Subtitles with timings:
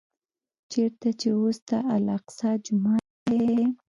[0.71, 3.49] چېرته چې اوس د الاقصی جومات دی.